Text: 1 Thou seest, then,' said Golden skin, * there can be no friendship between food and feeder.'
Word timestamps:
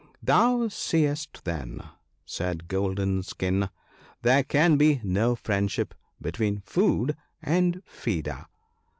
1 0.13 0.13
Thou 0.23 0.67
seest, 0.69 1.41
then,' 1.45 1.83
said 2.25 2.67
Golden 2.67 3.21
skin, 3.21 3.69
* 3.95 4.21
there 4.23 4.43
can 4.43 4.75
be 4.75 4.99
no 5.03 5.35
friendship 5.35 5.93
between 6.19 6.61
food 6.61 7.15
and 7.43 7.83
feeder.' 7.85 8.47